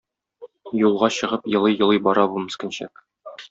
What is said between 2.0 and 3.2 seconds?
бара бу мескенчәк.